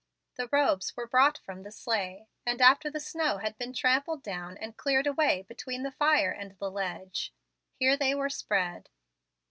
The 0.33 0.49
robes 0.51 0.97
were 0.97 1.05
brought 1.05 1.37
from 1.37 1.61
the 1.61 1.71
sleigh, 1.71 2.25
and 2.43 2.59
after 2.59 2.89
the 2.89 2.99
snow 2.99 3.37
had 3.37 3.55
been 3.59 3.71
trampled 3.71 4.23
down 4.23 4.57
and 4.57 4.75
cleared 4.75 5.05
away 5.05 5.43
between 5.43 5.83
the 5.83 5.91
fire 5.91 6.31
and 6.31 6.57
the 6.57 6.71
ledge, 6.71 7.31
here 7.75 7.95
they 7.95 8.15
were 8.15 8.27
spread. 8.31 8.89